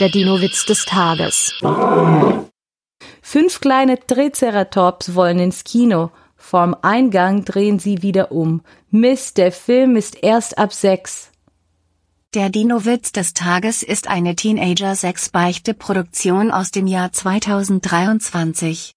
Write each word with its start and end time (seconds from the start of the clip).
Der 0.00 0.08
Dino-Witz 0.08 0.66
des 0.66 0.86
Tages. 0.86 1.54
Fünf 3.22 3.60
kleine 3.60 4.04
Triceratops 4.04 5.14
wollen 5.14 5.38
ins 5.38 5.62
Kino. 5.62 6.10
Vorm 6.36 6.74
Eingang 6.82 7.44
drehen 7.44 7.78
sie 7.78 8.02
wieder 8.02 8.32
um. 8.32 8.62
Mist, 8.90 9.38
der 9.38 9.52
Film 9.52 9.94
ist 9.94 10.20
erst 10.20 10.58
ab 10.58 10.72
sechs. 10.72 11.30
Der 12.34 12.50
Dino-Witz 12.50 13.12
des 13.12 13.34
Tages 13.34 13.84
ist 13.84 14.08
eine 14.08 14.34
Teenager-6-Beichte-Produktion 14.34 16.50
aus 16.50 16.72
dem 16.72 16.88
Jahr 16.88 17.12
2023. 17.12 18.90